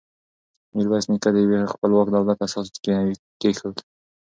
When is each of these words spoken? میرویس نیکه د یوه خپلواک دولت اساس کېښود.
میرویس 0.75 1.05
نیکه 1.11 1.29
د 1.33 1.37
یوه 1.45 1.61
خپلواک 1.73 2.07
دولت 2.15 2.37
اساس 2.47 2.67
کېښود. 3.41 3.77